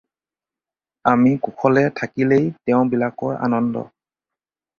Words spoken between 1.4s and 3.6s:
কুশলে থাকিলেই তেওঁবিলাকৰ